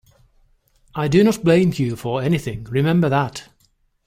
I 0.95 1.07
do 1.07 1.23
not 1.23 1.43
blame 1.43 1.73
you 1.75 1.95
for 1.95 2.23
anything; 2.23 2.63
remember 2.63 3.07
that. 3.09 3.49